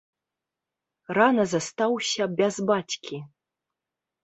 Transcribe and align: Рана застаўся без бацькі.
Рана 1.17 1.43
застаўся 1.51 2.23
без 2.41 2.55
бацькі. 2.73 3.23